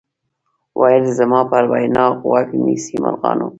[0.79, 3.47] ویل زما پر وینا غوږ نیسۍ مرغانو